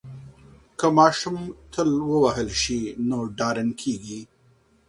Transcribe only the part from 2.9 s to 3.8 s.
نو ډارن